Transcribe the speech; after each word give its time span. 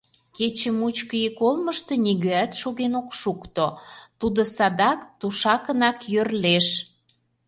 Кече 0.35 0.69
мучко 0.79 1.15
ик 1.27 1.37
олмышто 1.47 1.93
нигӧат 2.05 2.51
шоген 2.61 2.93
ок 3.01 3.09
шукто, 3.21 3.65
тудо 4.19 4.41
садак 4.55 4.99
тушакынак 5.19 5.97
йӧрлеш. 6.13 6.67